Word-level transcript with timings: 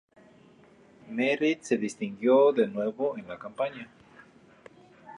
Merritt 1.11 1.61
se 1.61 1.77
distinguió 1.77 2.51
de 2.53 2.65
nuevo 2.65 3.15
en 3.19 3.27
la 3.27 3.37
campaña. 3.37 3.87